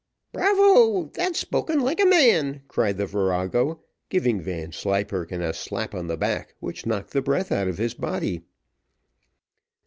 "Bravo! 0.33 1.11
that's 1.13 1.37
spoken 1.39 1.79
like 1.81 1.99
a 1.99 2.07
man," 2.07 2.63
cried 2.67 2.97
the 2.97 3.05
virago, 3.05 3.81
giving 4.09 4.41
Vanslyperken 4.41 5.43
a 5.43 5.53
slap 5.53 5.93
on 5.93 6.07
the 6.07 6.17
back 6.17 6.55
which 6.59 6.87
knocked 6.87 7.11
the 7.11 7.21
breath 7.21 7.51
out 7.51 7.67
of 7.67 7.77
his 7.77 7.93
body. 7.93 8.41